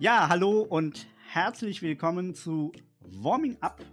[0.00, 3.84] Ja, hallo und herzlich willkommen zu Warming Up,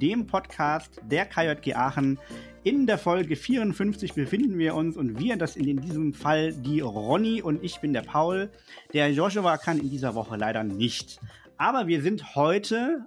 [0.00, 2.20] dem Podcast der KJG Aachen.
[2.62, 7.42] In der Folge 54 befinden wir uns und wir, das in diesem Fall die Ronny
[7.42, 8.48] und ich bin der Paul.
[8.92, 11.18] Der Joshua kann in dieser Woche leider nicht.
[11.56, 13.06] Aber wir sind heute,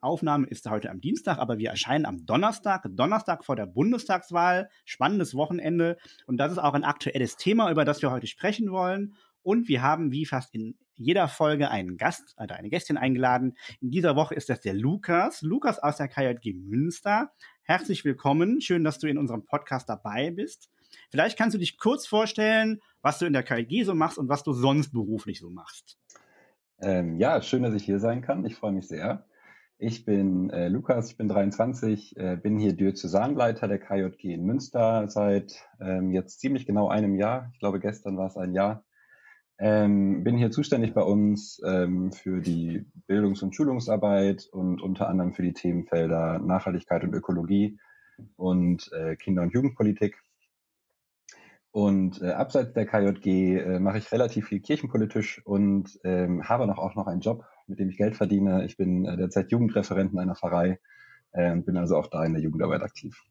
[0.00, 4.68] Aufnahme ist heute am Dienstag, aber wir erscheinen am Donnerstag, Donnerstag vor der Bundestagswahl.
[4.84, 9.14] Spannendes Wochenende und das ist auch ein aktuelles Thema, über das wir heute sprechen wollen.
[9.44, 13.56] Und wir haben wie fast in jeder Folge einen Gast oder eine Gästin eingeladen.
[13.80, 15.42] In dieser Woche ist das der Lukas.
[15.42, 17.32] Lukas aus der KJG Münster.
[17.62, 18.60] Herzlich willkommen.
[18.60, 20.70] Schön, dass du in unserem Podcast dabei bist.
[21.10, 24.42] Vielleicht kannst du dich kurz vorstellen, was du in der KJG so machst und was
[24.42, 25.98] du sonst beruflich so machst.
[26.80, 28.44] Ähm, ja, schön, dass ich hier sein kann.
[28.44, 29.24] Ich freue mich sehr.
[29.78, 35.08] Ich bin äh, Lukas, ich bin 23, äh, bin hier Diözesanleiter der KJG in Münster
[35.08, 37.50] seit ähm, jetzt ziemlich genau einem Jahr.
[37.52, 38.84] Ich glaube, gestern war es ein Jahr.
[39.64, 45.34] Ähm, bin hier zuständig bei uns ähm, für die Bildungs- und Schulungsarbeit und unter anderem
[45.34, 47.78] für die Themenfelder Nachhaltigkeit und Ökologie
[48.34, 50.20] und äh, Kinder- und Jugendpolitik.
[51.70, 53.26] Und äh, abseits der KJG
[53.58, 57.78] äh, mache ich relativ viel kirchenpolitisch und ähm, habe noch auch noch einen Job, mit
[57.78, 58.64] dem ich Geld verdiene.
[58.64, 60.80] Ich bin äh, derzeit Jugendreferent in einer Pfarrei
[61.34, 63.24] und bin also auch da in der Jugendarbeit aktiv.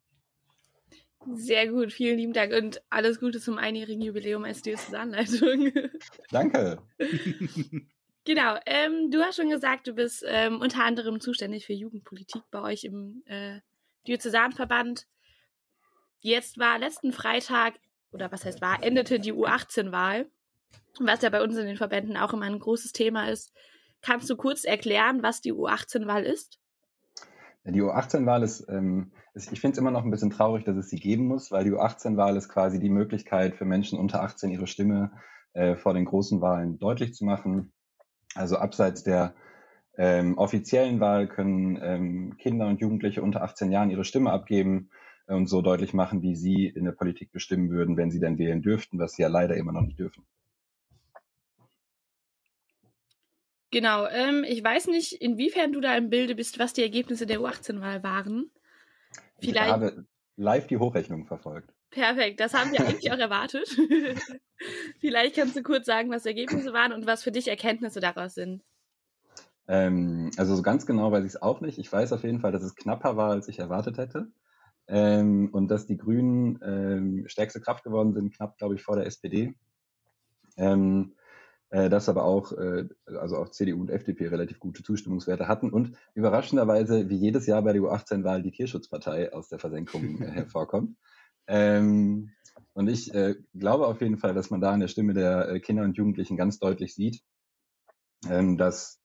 [1.33, 5.71] Sehr gut, vielen lieben Dank und alles Gute zum einjährigen Jubiläum als Diözesanleitung.
[6.31, 6.81] Danke.
[8.25, 12.61] genau, ähm, du hast schon gesagt, du bist ähm, unter anderem zuständig für Jugendpolitik bei
[12.61, 13.59] euch im äh,
[14.07, 15.05] Diözesanverband.
[16.19, 17.75] Jetzt war letzten Freitag,
[18.11, 20.29] oder was heißt war, endete die U18-Wahl,
[20.99, 23.53] was ja bei uns in den Verbänden auch immer ein großes Thema ist.
[24.01, 26.60] Kannst du kurz erklären, was die U18-Wahl ist?
[27.63, 30.89] Die U18-Wahl ist, ähm, ist, ich finde es immer noch ein bisschen traurig, dass es
[30.89, 34.65] sie geben muss, weil die U18-Wahl ist quasi die Möglichkeit für Menschen unter 18 ihre
[34.65, 35.11] Stimme
[35.53, 37.71] äh, vor den großen Wahlen deutlich zu machen.
[38.33, 39.35] Also abseits der
[39.97, 44.89] ähm, offiziellen Wahl können ähm, Kinder und Jugendliche unter 18 Jahren ihre Stimme abgeben
[45.27, 48.61] und so deutlich machen, wie sie in der Politik bestimmen würden, wenn sie denn wählen
[48.61, 50.25] dürften, was sie ja leider immer noch nicht dürfen.
[53.71, 57.39] Genau, ähm, ich weiß nicht, inwiefern du da im Bilde bist, was die Ergebnisse der
[57.39, 58.51] U18-Wahl waren.
[59.39, 59.67] Vielleicht...
[59.67, 60.05] Ich habe
[60.35, 61.73] live die Hochrechnung verfolgt.
[61.89, 63.67] Perfekt, das haben wir eigentlich auch erwartet.
[64.99, 68.63] Vielleicht kannst du kurz sagen, was Ergebnisse waren und was für dich Erkenntnisse daraus sind.
[69.67, 71.77] Ähm, also so ganz genau weiß ich es auch nicht.
[71.77, 74.27] Ich weiß auf jeden Fall, dass es knapper war, als ich erwartet hätte.
[74.87, 79.05] Ähm, und dass die Grünen ähm, stärkste Kraft geworden sind, knapp, glaube ich, vor der
[79.05, 79.53] SPD.
[80.57, 81.13] Ähm,
[81.71, 85.97] äh, dass aber auch, äh, also auch CDU und FDP relativ gute Zustimmungswerte hatten und
[86.13, 90.97] überraschenderweise, wie jedes Jahr bei der U18-Wahl, die Tierschutzpartei aus der Versenkung äh, hervorkommt.
[91.47, 92.31] Ähm,
[92.73, 95.59] und ich äh, glaube auf jeden Fall, dass man da in der Stimme der äh,
[95.61, 97.21] Kinder und Jugendlichen ganz deutlich sieht,
[98.29, 99.01] ähm, dass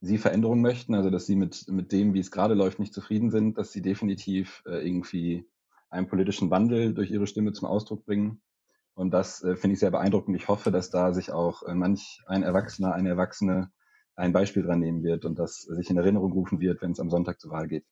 [0.00, 3.30] sie Veränderungen möchten, also dass sie mit, mit dem, wie es gerade läuft, nicht zufrieden
[3.30, 5.44] sind, dass sie definitiv äh, irgendwie
[5.90, 8.40] einen politischen Wandel durch ihre Stimme zum Ausdruck bringen
[8.94, 10.36] und das äh, finde ich sehr beeindruckend.
[10.36, 13.70] Ich hoffe, dass da sich auch äh, manch ein Erwachsener, eine Erwachsene
[14.16, 17.10] ein Beispiel dran nehmen wird und das sich in Erinnerung rufen wird, wenn es am
[17.10, 17.84] Sonntag zur Wahl geht.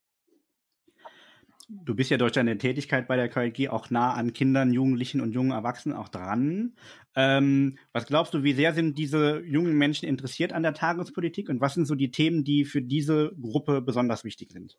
[1.70, 5.32] Du bist ja durch deine Tätigkeit bei der KLG auch nah an Kindern, Jugendlichen und
[5.32, 6.75] jungen Erwachsenen auch dran.
[7.14, 11.60] Ähm, was glaubst du, wie sehr sind diese jungen Menschen interessiert an der Tagespolitik und
[11.60, 14.78] was sind so die Themen, die für diese Gruppe besonders wichtig sind?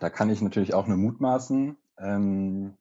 [0.00, 1.76] Da kann ich natürlich auch nur mutmaßen.
[1.98, 2.74] Ähm,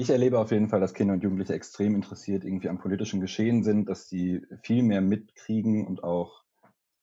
[0.00, 3.62] ich erlebe auf jeden Fall, dass Kinder und Jugendliche extrem interessiert irgendwie am politischen Geschehen
[3.62, 6.42] sind, dass sie viel mehr mitkriegen und auch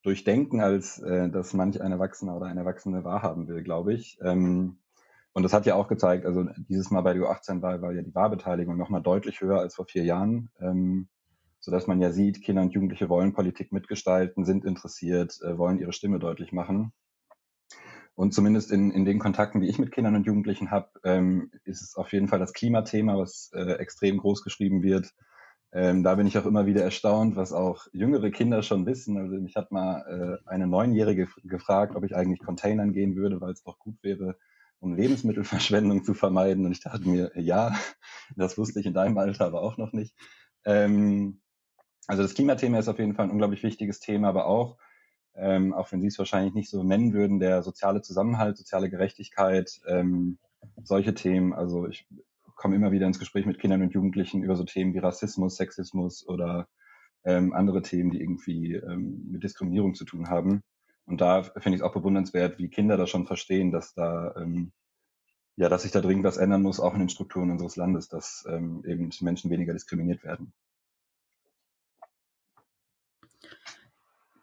[0.01, 4.17] durchdenken, als äh, dass manch ein Erwachsener oder eine Erwachsene wahrhaben will, glaube ich.
[4.23, 4.79] Ähm,
[5.33, 8.15] und das hat ja auch gezeigt, also dieses Mal bei der U18-Wahl war ja die
[8.15, 11.07] Wahlbeteiligung nochmal deutlich höher als vor vier Jahren, ähm,
[11.59, 15.93] sodass man ja sieht, Kinder und Jugendliche wollen Politik mitgestalten, sind interessiert, äh, wollen ihre
[15.93, 16.93] Stimme deutlich machen.
[18.17, 21.83] Und zumindest in, in den Kontakten, die ich mit Kindern und Jugendlichen habe, ähm, ist
[21.83, 25.13] es auf jeden Fall das Klimathema, was äh, extrem groß geschrieben wird.
[25.71, 29.19] Ähm, da bin ich auch immer wieder erstaunt, was auch jüngere Kinder schon wissen.
[29.19, 33.51] Also mich hat mal äh, eine Neunjährige gefragt, ob ich eigentlich Containern gehen würde, weil
[33.51, 34.35] es doch gut wäre,
[34.79, 36.65] um Lebensmittelverschwendung zu vermeiden.
[36.65, 37.77] Und ich dachte mir, ja,
[38.35, 40.15] das wusste ich in deinem Alter aber auch noch nicht.
[40.65, 41.41] Ähm,
[42.07, 44.79] also das Klimathema ist auf jeden Fall ein unglaublich wichtiges Thema, aber auch
[45.37, 49.79] ähm, auch wenn Sie es wahrscheinlich nicht so nennen würden, der soziale Zusammenhalt, soziale Gerechtigkeit,
[49.87, 50.37] ähm,
[50.83, 51.53] solche Themen.
[51.53, 52.07] Also ich
[52.55, 56.27] komme immer wieder ins Gespräch mit Kindern und Jugendlichen über so Themen wie Rassismus, Sexismus
[56.27, 56.67] oder
[57.23, 60.63] ähm, andere Themen, die irgendwie ähm, mit Diskriminierung zu tun haben.
[61.05, 64.71] Und da finde ich es auch bewundernswert, wie Kinder das schon verstehen, dass da ähm,
[65.57, 68.45] ja, dass sich da dringend was ändern muss, auch in den Strukturen unseres Landes, dass
[68.47, 70.53] ähm, eben Menschen weniger diskriminiert werden.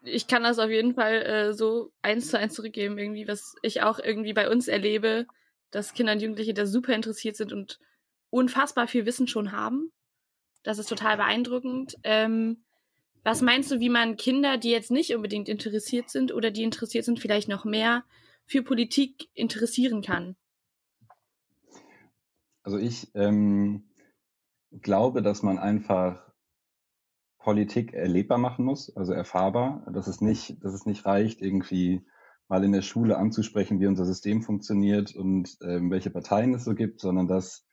[0.05, 3.81] Ich kann das auf jeden Fall äh, so eins zu eins zurückgeben, irgendwie, was ich
[3.81, 5.27] auch irgendwie bei uns erlebe,
[5.71, 7.79] dass Kinder und Jugendliche da super interessiert sind und
[8.29, 9.91] unfassbar viel Wissen schon haben.
[10.63, 11.95] Das ist total beeindruckend.
[12.03, 12.63] Ähm,
[13.23, 17.05] was meinst du, wie man Kinder, die jetzt nicht unbedingt interessiert sind oder die interessiert
[17.05, 18.03] sind, vielleicht noch mehr
[18.45, 20.35] für Politik interessieren kann?
[22.63, 23.89] Also ich ähm,
[24.71, 26.24] glaube, dass man einfach
[27.45, 32.03] Politik erlebbar machen muss, also erfahrbar, dass es nicht, dass es nicht reicht, irgendwie
[32.47, 36.73] mal in der Schule anzusprechen, wie unser System funktioniert und ähm, welche Parteien es so
[36.73, 37.67] gibt, sondern dass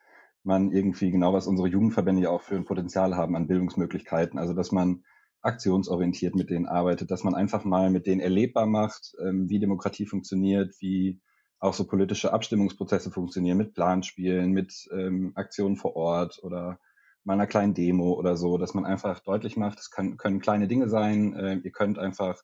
[0.44, 4.52] man irgendwie genau, was unsere Jugendverbände ja auch für ein Potenzial haben an Bildungsmöglichkeiten, also
[4.52, 5.04] dass man
[5.40, 10.04] aktionsorientiert mit denen arbeitet, dass man einfach mal mit denen erlebbar macht, ähm, wie Demokratie
[10.04, 11.18] funktioniert, wie
[11.60, 16.78] auch so politische Abstimmungsprozesse funktionieren, mit Planspielen, mit ähm, Aktionen vor Ort oder
[17.24, 20.68] mal einer kleinen Demo oder so, dass man einfach deutlich macht, es kann, können kleine
[20.68, 22.42] Dinge sein, äh, ihr könnt einfach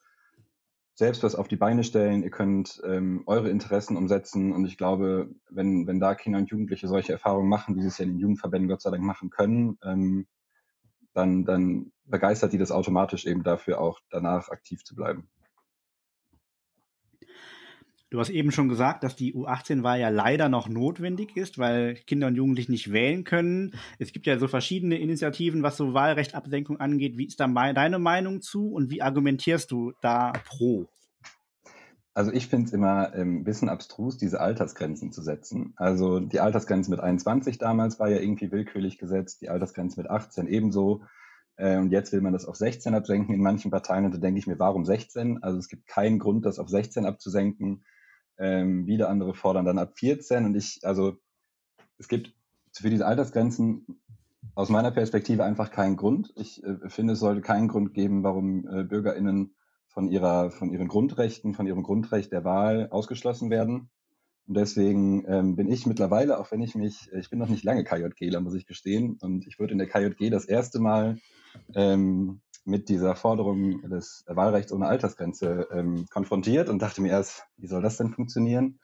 [0.94, 5.30] selbst was auf die Beine stellen, ihr könnt ähm, eure Interessen umsetzen und ich glaube,
[5.48, 8.18] wenn, wenn da Kinder und Jugendliche solche Erfahrungen machen, wie sie es ja in den
[8.18, 10.26] Jugendverbänden Gott sei Dank machen können, ähm,
[11.14, 15.28] dann, dann begeistert die das automatisch eben dafür auch danach aktiv zu bleiben.
[18.10, 22.28] Du hast eben schon gesagt, dass die U18-Wahl ja leider noch notwendig ist, weil Kinder
[22.28, 23.74] und Jugendliche nicht wählen können.
[23.98, 27.18] Es gibt ja so verschiedene Initiativen, was so Wahlrechtabsenkung angeht.
[27.18, 30.88] Wie ist da deine Meinung zu und wie argumentierst du da pro?
[32.14, 35.74] Also ich finde es immer ein ähm, bisschen abstrus, diese Altersgrenzen zu setzen.
[35.76, 40.48] Also die Altersgrenze mit 21 damals war ja irgendwie willkürlich gesetzt, die Altersgrenze mit 18
[40.48, 41.02] ebenso.
[41.56, 44.06] Äh, und jetzt will man das auf 16 absenken in manchen Parteien.
[44.06, 45.42] Und da denke ich mir, warum 16?
[45.42, 47.84] Also es gibt keinen Grund, das auf 16 abzusenken.
[48.38, 50.44] Ähm, wieder andere fordern dann ab 14.
[50.44, 51.16] Und ich, also
[51.98, 52.34] es gibt
[52.72, 54.00] für diese Altersgrenzen
[54.54, 56.32] aus meiner Perspektive einfach keinen Grund.
[56.36, 59.54] Ich äh, finde, es sollte keinen Grund geben, warum äh, BürgerInnen
[59.88, 63.90] von ihrer, von ihren Grundrechten, von ihrem Grundrecht der Wahl ausgeschlossen werden.
[64.48, 67.84] Und deswegen ähm, bin ich mittlerweile, auch wenn ich mich, ich bin noch nicht lange
[67.84, 71.18] KJGler, muss ich gestehen, und ich wurde in der KJG das erste Mal
[71.74, 77.66] ähm, mit dieser Forderung des Wahlrechts ohne Altersgrenze ähm, konfrontiert und dachte mir erst, wie
[77.66, 78.78] soll das denn funktionieren?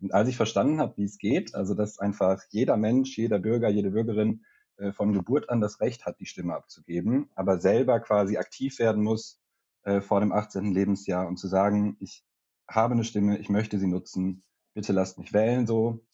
[0.00, 3.68] Und als ich verstanden habe, wie es geht, also dass einfach jeder Mensch, jeder Bürger,
[3.68, 4.44] jede Bürgerin
[4.76, 9.02] äh, von Geburt an das Recht hat, die Stimme abzugeben, aber selber quasi aktiv werden
[9.02, 9.40] muss
[9.82, 10.72] äh, vor dem 18.
[10.72, 12.24] Lebensjahr und zu sagen, ich
[12.68, 14.44] habe eine Stimme, ich möchte sie nutzen,
[14.78, 16.04] bitte lasst mich wählen, so,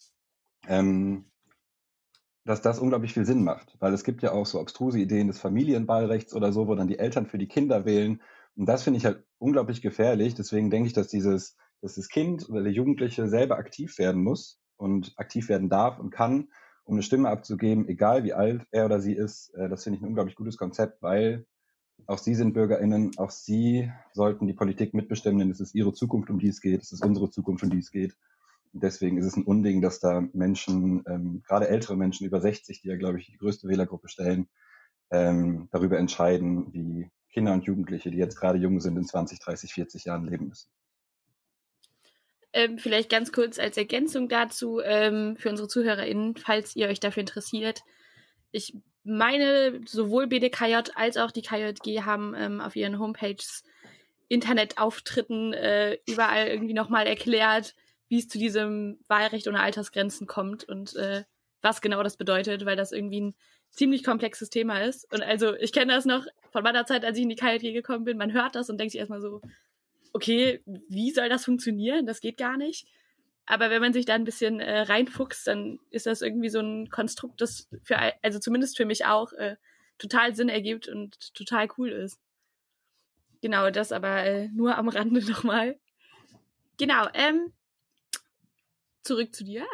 [0.66, 1.26] ähm,
[2.46, 5.38] dass das unglaublich viel Sinn macht, weil es gibt ja auch so abstruse Ideen des
[5.38, 8.22] Familienwahlrechts oder so, wo dann die Eltern für die Kinder wählen.
[8.56, 10.34] Und das finde ich halt unglaublich gefährlich.
[10.34, 14.62] Deswegen denke ich, dass dieses, dass das Kind oder der Jugendliche selber aktiv werden muss
[14.78, 16.48] und aktiv werden darf und kann,
[16.84, 19.50] um eine Stimme abzugeben, egal wie alt er oder sie ist.
[19.56, 21.44] Äh, das finde ich ein unglaublich gutes Konzept, weil
[22.06, 26.30] auch sie sind BürgerInnen, auch sie sollten die Politik mitbestimmen, denn es ist ihre Zukunft,
[26.30, 28.16] um die es geht, es ist unsere Zukunft, um die es geht
[28.74, 32.88] deswegen ist es ein Unding, dass da Menschen, ähm, gerade ältere Menschen über 60, die
[32.88, 34.48] ja, glaube ich, die größte Wählergruppe stellen,
[35.10, 39.72] ähm, darüber entscheiden, wie Kinder und Jugendliche, die jetzt gerade jung sind, in 20, 30,
[39.72, 40.68] 40 Jahren leben müssen.
[42.52, 47.22] Ähm, vielleicht ganz kurz als Ergänzung dazu ähm, für unsere ZuhörerInnen, falls ihr euch dafür
[47.22, 47.82] interessiert.
[48.52, 53.64] Ich meine, sowohl BDKJ als auch die KJG haben ähm, auf ihren Homepages
[54.28, 57.74] Internetauftritten äh, überall irgendwie nochmal erklärt,
[58.14, 61.24] wie es zu diesem Wahlrecht ohne Altersgrenzen kommt und äh,
[61.62, 63.34] was genau das bedeutet, weil das irgendwie ein
[63.70, 65.12] ziemlich komplexes Thema ist.
[65.12, 68.04] Und also ich kenne das noch von meiner Zeit, als ich in die KJG gekommen
[68.04, 68.16] bin.
[68.16, 69.40] Man hört das und denkt sich erstmal so,
[70.12, 72.06] okay, wie soll das funktionieren?
[72.06, 72.86] Das geht gar nicht.
[73.46, 76.90] Aber wenn man sich da ein bisschen äh, reinfuchst, dann ist das irgendwie so ein
[76.90, 79.56] Konstrukt, das für, also zumindest für mich auch, äh,
[79.98, 82.20] total Sinn ergibt und total cool ist.
[83.42, 85.80] Genau, das aber äh, nur am Rande nochmal.
[86.78, 87.52] Genau, ähm,
[89.04, 89.64] zurück zu dir.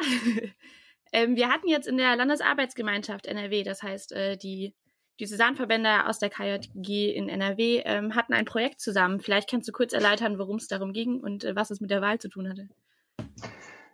[1.13, 4.73] ähm, wir hatten jetzt in der Landesarbeitsgemeinschaft NRW, das heißt, äh, die
[5.19, 9.19] Diözesanverbände aus der KJG in NRW ähm, hatten ein Projekt zusammen.
[9.19, 12.01] Vielleicht kannst du kurz erläutern, worum es darum ging und äh, was es mit der
[12.01, 12.67] Wahl zu tun hatte.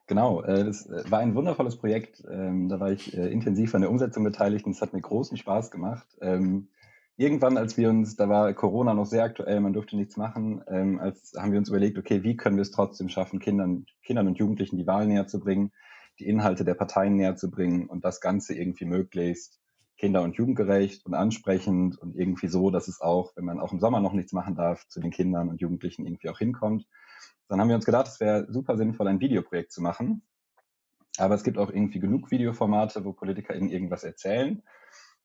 [0.07, 2.23] Genau, äh, das äh, war ein wundervolles Projekt.
[2.31, 5.35] Ähm, da war ich äh, intensiv an der Umsetzung beteiligt und es hat mir großen
[5.35, 6.07] Spaß gemacht.
[6.21, 6.69] Ähm,
[7.17, 10.99] irgendwann, als wir uns, da war Corona noch sehr aktuell, man durfte nichts machen, ähm,
[10.99, 14.37] als haben wir uns überlegt, okay, wie können wir es trotzdem schaffen, Kindern, Kindern und
[14.37, 15.71] Jugendlichen die Wahl näher zu bringen,
[16.19, 19.59] die Inhalte der Parteien näher zu bringen und das Ganze irgendwie möglichst
[19.97, 23.79] kinder- und jugendgerecht und ansprechend und irgendwie so, dass es auch, wenn man auch im
[23.79, 26.85] Sommer noch nichts machen darf, zu den Kindern und Jugendlichen irgendwie auch hinkommt.
[27.47, 30.21] Dann haben wir uns gedacht, es wäre super sinnvoll, ein Videoprojekt zu machen.
[31.17, 34.61] Aber es gibt auch irgendwie genug Videoformate, wo PolitikerInnen irgendwas erzählen.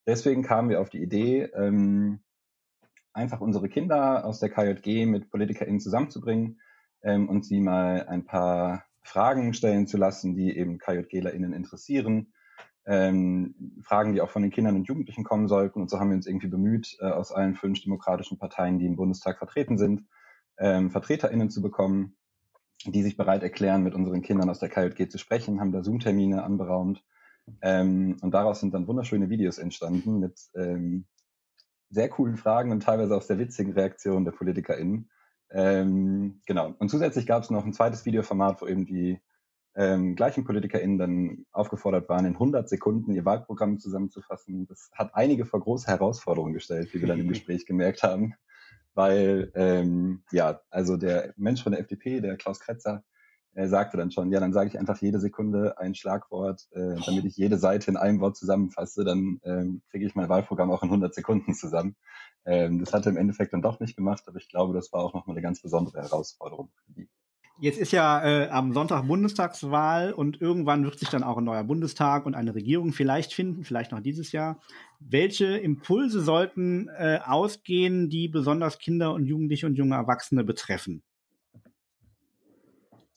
[0.07, 2.21] Deswegen kamen wir auf die Idee, ähm,
[3.13, 6.61] einfach unsere Kinder aus der KJG mit PolitikerInnen zusammenzubringen
[7.03, 12.33] ähm, und sie mal ein paar Fragen stellen zu lassen, die eben KJGlerInnen interessieren.
[12.85, 15.81] Ähm, Fragen, die auch von den Kindern und Jugendlichen kommen sollten.
[15.81, 18.97] Und so haben wir uns irgendwie bemüht, äh, aus allen fünf demokratischen Parteien, die im
[18.97, 20.05] Bundestag vertreten sind,
[20.59, 22.17] ähm, VertreterInnen zu bekommen,
[22.85, 26.43] die sich bereit erklären, mit unseren Kindern aus der KJG zu sprechen, haben da Zoom-Termine
[26.43, 27.05] anberaumt.
[27.61, 31.07] Ähm, und daraus sind dann wunderschöne Videos entstanden mit ähm,
[31.91, 35.11] sehr coolen Fragen und teilweise auch sehr witzigen Reaktionen der PolitikerInnen.
[35.51, 36.75] Ähm, genau.
[36.79, 39.21] Und zusätzlich gab es noch ein zweites Videoformat, wo eben die
[39.75, 44.67] ähm, gleichen PolitikerInnen dann aufgefordert waren, in 100 Sekunden ihr Wahlprogramm zusammenzufassen.
[44.67, 48.35] Das hat einige vor große Herausforderungen gestellt, wie wir dann im Gespräch gemerkt haben.
[48.95, 53.03] Weil, ähm, ja, also der Mensch von der FDP, der Klaus Kretzer,
[53.55, 57.25] er sagte dann schon, ja, dann sage ich einfach jede Sekunde ein Schlagwort, äh, damit
[57.25, 60.89] ich jede Seite in einem Wort zusammenfasse, dann ähm, kriege ich mein Wahlprogramm auch in
[60.89, 61.97] 100 Sekunden zusammen.
[62.45, 65.01] Ähm, das hat er im Endeffekt dann doch nicht gemacht, aber ich glaube, das war
[65.01, 67.09] auch nochmal eine ganz besondere Herausforderung für die.
[67.61, 71.63] Jetzt ist ja äh, am Sonntag Bundestagswahl und irgendwann wird sich dann auch ein neuer
[71.63, 74.59] Bundestag und eine Regierung vielleicht finden, vielleicht noch dieses Jahr.
[74.99, 81.05] Welche Impulse sollten äh, ausgehen, die besonders Kinder und Jugendliche und junge Erwachsene betreffen?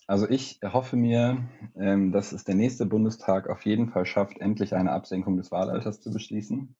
[0.08, 1.44] Also ich hoffe mir,
[1.76, 6.00] ähm, dass es der nächste Bundestag auf jeden Fall schafft, endlich eine Absenkung des Wahlalters
[6.00, 6.76] zu beschließen.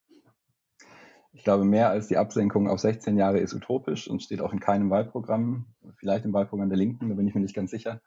[1.34, 4.60] Ich glaube, mehr als die Absenkung auf 16 Jahre ist utopisch und steht auch in
[4.60, 5.66] keinem Wahlprogramm,
[5.98, 8.00] vielleicht im Wahlprogramm der Linken, da bin ich mir nicht ganz sicher.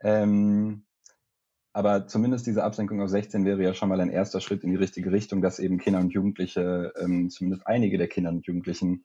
[0.00, 0.84] Ähm,
[1.74, 4.76] aber zumindest diese Absenkung auf 16 wäre ja schon mal ein erster Schritt in die
[4.76, 9.04] richtige Richtung, dass eben Kinder und Jugendliche, ähm, zumindest einige der Kinder und Jugendlichen,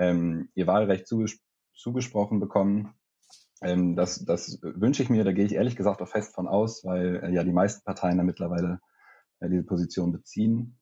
[0.00, 1.40] ihr Wahlrecht zuges
[1.74, 2.94] zugesprochen bekommen
[3.62, 6.84] ähm, das, das wünsche ich mir, da gehe ich ehrlich gesagt auch fest von aus,
[6.84, 8.80] weil äh, ja die meisten Parteien da mittlerweile
[9.40, 10.78] äh, diese Position beziehen.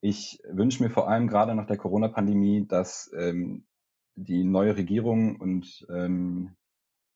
[0.00, 3.66] Ich wünsche mir vor allem gerade nach der Corona-Pandemie, dass ähm,
[4.14, 6.56] die neue Regierung und ähm,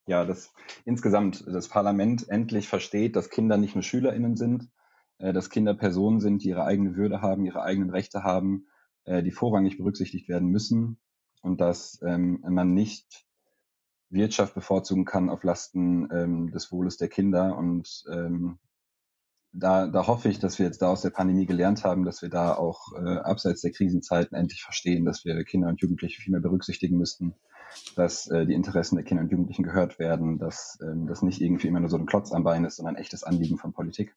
[0.06, 0.52] ja, dass
[0.84, 4.68] insgesamt das Parlament endlich versteht, dass Kinder nicht nur SchülerInnen sind,
[5.18, 8.66] äh, dass Kinder Personen sind, die ihre eigene Würde haben, ihre eigenen Rechte haben,
[9.04, 10.98] äh, die vorrangig berücksichtigt werden müssen
[11.42, 13.26] und dass ähm, man nicht
[14.12, 17.56] Wirtschaft bevorzugen kann auf Lasten ähm, des Wohles der Kinder.
[17.56, 18.58] Und ähm,
[19.52, 22.28] da, da hoffe ich, dass wir jetzt da aus der Pandemie gelernt haben, dass wir
[22.28, 26.40] da auch äh, abseits der Krisenzeiten endlich verstehen, dass wir Kinder und Jugendliche viel mehr
[26.40, 27.34] berücksichtigen müssten,
[27.96, 31.68] dass äh, die Interessen der Kinder und Jugendlichen gehört werden, dass ähm, das nicht irgendwie
[31.68, 34.14] immer nur so ein Klotz am Bein ist, sondern ein echtes Anliegen von Politik.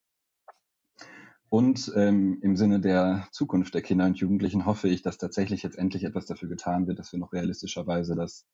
[1.50, 5.78] Und ähm, im Sinne der Zukunft der Kinder und Jugendlichen hoffe ich, dass tatsächlich jetzt
[5.78, 8.46] endlich etwas dafür getan wird, dass wir noch realistischerweise das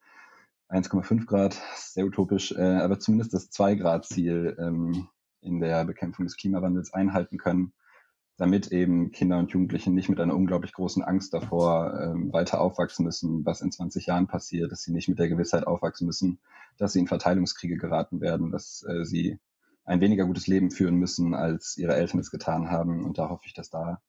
[0.71, 5.09] 1,5 Grad, sehr utopisch, äh, aber zumindest das 2-Grad-Ziel ähm,
[5.41, 7.73] in der Bekämpfung des Klimawandels einhalten können,
[8.37, 13.05] damit eben Kinder und Jugendliche nicht mit einer unglaublich großen Angst davor ähm, weiter aufwachsen
[13.05, 16.39] müssen, was in 20 Jahren passiert, dass sie nicht mit der Gewissheit aufwachsen müssen,
[16.77, 19.39] dass sie in Verteilungskriege geraten werden, dass äh, sie
[19.83, 23.03] ein weniger gutes Leben führen müssen, als ihre Eltern es getan haben.
[23.03, 24.01] Und da hoffe ich, dass da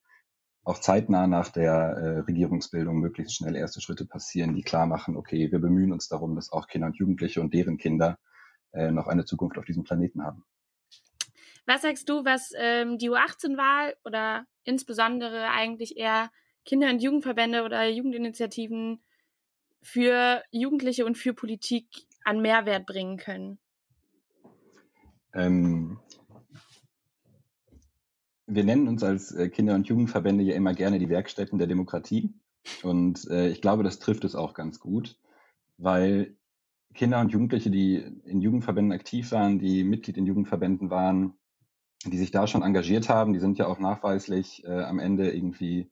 [0.65, 5.51] auch zeitnah nach der äh, Regierungsbildung möglichst schnell erste Schritte passieren, die klar machen, okay,
[5.51, 8.19] wir bemühen uns darum, dass auch Kinder und Jugendliche und deren Kinder
[8.73, 10.45] äh, noch eine Zukunft auf diesem Planeten haben.
[11.67, 16.31] Was sagst du, was ähm, die U18-Wahl oder insbesondere eigentlich eher
[16.65, 19.03] Kinder- und Jugendverbände oder Jugendinitiativen
[19.81, 21.87] für Jugendliche und für Politik
[22.25, 23.59] an Mehrwert bringen können?
[25.35, 25.99] Ähm,
[28.47, 32.35] wir nennen uns als äh, Kinder- und Jugendverbände ja immer gerne die Werkstätten der Demokratie.
[32.83, 35.19] Und äh, ich glaube, das trifft es auch ganz gut,
[35.79, 36.37] weil
[36.95, 41.35] Kinder und Jugendliche, die in Jugendverbänden aktiv waren, die Mitglied in Jugendverbänden waren,
[42.05, 45.91] die sich da schon engagiert haben, die sind ja auch nachweislich äh, am Ende irgendwie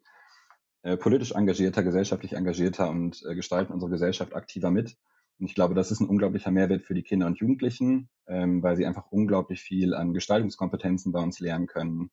[0.83, 4.97] äh, politisch engagierter, gesellschaftlich engagierter und äh, gestalten unsere Gesellschaft aktiver mit.
[5.39, 8.77] Und ich glaube, das ist ein unglaublicher Mehrwert für die Kinder und Jugendlichen, ähm, weil
[8.77, 12.11] sie einfach unglaublich viel an Gestaltungskompetenzen bei uns lernen können,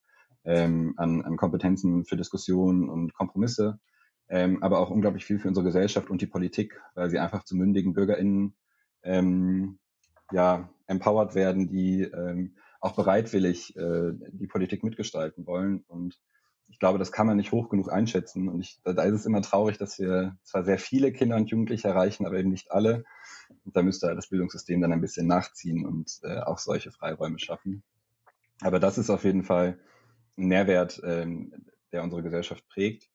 [0.48, 3.80] ähm, an, an Kompetenzen für Diskussionen und Kompromisse,
[4.30, 7.56] ähm, aber auch unglaublich viel für unsere Gesellschaft und die Politik, weil sie einfach zu
[7.56, 8.56] mündigen BürgerInnen
[9.04, 9.78] ähm,
[10.32, 15.84] ja, empowered werden, die ähm, auch bereitwillig äh, die Politik mitgestalten wollen.
[15.88, 16.18] Und
[16.70, 18.48] ich glaube, das kann man nicht hoch genug einschätzen.
[18.48, 21.90] Und ich, da ist es immer traurig, dass wir zwar sehr viele Kinder und Jugendliche
[21.90, 23.04] erreichen, aber eben nicht alle.
[23.66, 27.84] Und da müsste das Bildungssystem dann ein bisschen nachziehen und äh, auch solche Freiräume schaffen.
[28.62, 29.80] Aber das ist auf jeden Fall
[30.38, 31.52] Nährwert, ähm,
[31.92, 33.10] der unsere Gesellschaft prägt.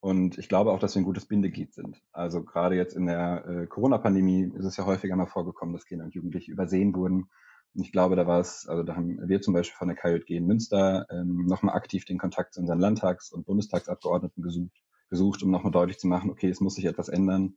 [0.00, 2.00] Und ich glaube auch, dass wir ein gutes Bindeglied sind.
[2.12, 6.04] Also gerade jetzt in der äh, Corona-Pandemie ist es ja häufiger mal vorgekommen, dass Kinder
[6.04, 7.30] und Jugendliche übersehen wurden.
[7.74, 10.36] Und ich glaube, da war es, also da haben wir zum Beispiel von der KJG
[10.36, 15.50] in Münster ähm, nochmal aktiv den Kontakt zu unseren Landtags- und Bundestagsabgeordneten gesucht, gesucht, um
[15.50, 17.56] nochmal deutlich zu machen, okay, es muss sich etwas ändern.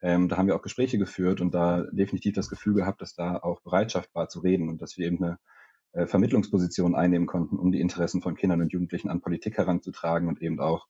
[0.00, 3.36] Ähm, da haben wir auch Gespräche geführt und da definitiv das Gefühl gehabt, dass da
[3.36, 5.38] auch Bereitschaft war zu reden und dass wir eben eine
[5.92, 10.40] äh, Vermittlungsposition einnehmen konnten, um die Interessen von Kindern und Jugendlichen an Politik heranzutragen und
[10.40, 10.86] eben auch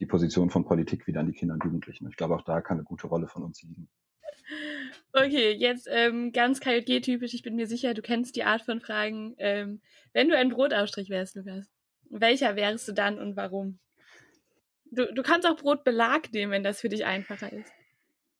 [0.00, 2.08] die Position von Politik wieder an die Kinder und Jugendlichen.
[2.08, 3.88] Ich glaube, auch da kann eine gute Rolle von uns liegen.
[5.12, 7.34] Okay, jetzt ähm, ganz KJG-typisch.
[7.34, 9.34] Ich bin mir sicher, du kennst die Art von Fragen.
[9.38, 9.80] Ähm,
[10.12, 11.66] wenn du ein Brotausstrich wärst, Lukas,
[12.10, 13.78] welcher wärst du dann und warum?
[14.90, 17.72] Du, du kannst auch Brotbelag nehmen, wenn das für dich einfacher ist.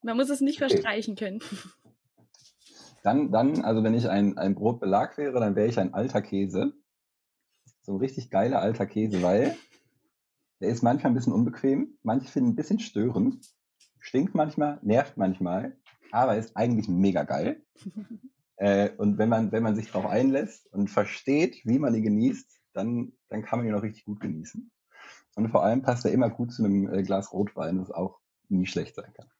[0.02, 0.70] Man muss es nicht okay.
[0.70, 1.40] verstreichen können.
[3.06, 6.72] Dann, dann, also wenn ich ein, ein Brotbelag wäre, dann wäre ich ein alter Käse.
[7.82, 9.56] So ein richtig geiler alter Käse, weil
[10.60, 13.54] der ist manchmal ein bisschen unbequem, manche finden ein bisschen störend,
[14.00, 15.78] stinkt manchmal, nervt manchmal,
[16.10, 17.64] aber ist eigentlich mega geil.
[18.56, 22.60] äh, und wenn man, wenn man sich darauf einlässt und versteht, wie man ihn genießt,
[22.72, 24.68] dann, dann kann man ihn auch richtig gut genießen.
[25.36, 28.66] Und vor allem passt er immer gut zu einem äh, Glas Rotwein, das auch nie
[28.66, 29.30] schlecht sein kann.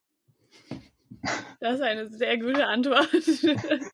[1.60, 3.08] Das ist eine sehr gute Antwort.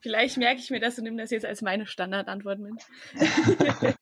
[0.00, 2.74] Vielleicht merke ich mir das und nehme das jetzt als meine Standardantwort mit.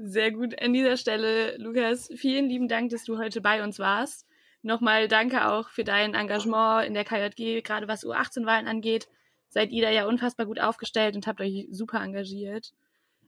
[0.00, 0.62] Sehr gut.
[0.62, 4.28] An dieser Stelle, Lukas, vielen lieben Dank, dass du heute bei uns warst.
[4.62, 9.08] Nochmal danke auch für dein Engagement in der KJG, gerade was U18-Wahlen angeht.
[9.48, 12.72] Seid ihr da ja unfassbar gut aufgestellt und habt euch super engagiert.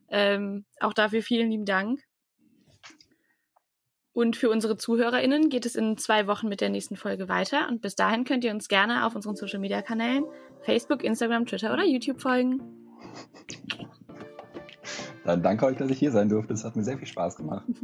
[0.09, 2.01] Ähm, auch dafür vielen lieben Dank.
[4.13, 7.69] Und für unsere ZuhörerInnen geht es in zwei Wochen mit der nächsten Folge weiter.
[7.69, 10.25] Und bis dahin könnt ihr uns gerne auf unseren Social Media Kanälen
[10.63, 12.61] Facebook, Instagram, Twitter oder YouTube folgen.
[15.25, 16.55] Dann danke euch, dass ich hier sein durfte.
[16.55, 17.65] Es hat mir sehr viel Spaß gemacht.